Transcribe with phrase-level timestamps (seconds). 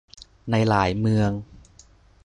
[0.51, 1.31] ในหลายเมือง